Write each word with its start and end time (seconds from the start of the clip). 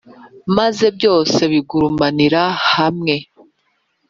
maze 0.57 0.85
byose 0.97 1.39
bigurumanire 1.51 2.43
hamwe, 2.73 3.15